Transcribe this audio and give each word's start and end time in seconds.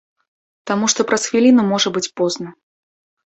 Таму 0.69 0.85
што 0.93 1.03
праз 1.11 1.21
хвіліну 1.33 1.67
можа 1.73 1.93
быць 1.97 2.11
позна. 2.21 2.47